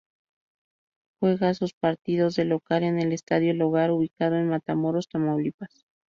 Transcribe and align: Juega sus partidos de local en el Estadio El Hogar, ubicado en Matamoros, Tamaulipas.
Juega 1.19 1.53
sus 1.53 1.73
partidos 1.73 2.33
de 2.35 2.45
local 2.45 2.81
en 2.81 2.97
el 2.97 3.11
Estadio 3.13 3.51
El 3.51 3.61
Hogar, 3.61 3.91
ubicado 3.91 4.35
en 4.35 4.47
Matamoros, 4.47 5.07
Tamaulipas. 5.07 5.85